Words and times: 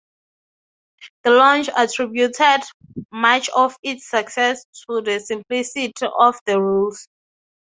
Delonge 1.23 1.69
attributed 1.77 2.63
much 3.11 3.49
of 3.49 3.75
its 3.83 4.09
success 4.09 4.65
to 4.89 5.01
the 5.03 5.19
simplicity 5.19 5.93
of 6.17 6.39
the 6.47 6.59
rules. 6.59 7.07